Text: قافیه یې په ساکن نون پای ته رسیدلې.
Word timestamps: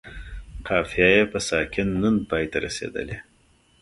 قافیه 0.67 1.07
یې 1.15 1.23
په 1.31 1.39
ساکن 1.47 1.87
نون 2.01 2.15
پای 2.29 2.45
ته 2.51 2.57
رسیدلې. 2.65 3.17